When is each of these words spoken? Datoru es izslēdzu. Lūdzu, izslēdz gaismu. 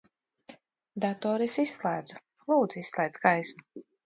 Datoru 1.03 1.45
es 1.47 1.57
izslēdzu. 1.65 2.19
Lūdzu, 2.49 2.83
izslēdz 2.87 3.23
gaismu. 3.29 3.87